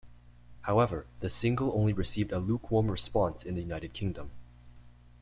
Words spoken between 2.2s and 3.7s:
a lukewarm response in the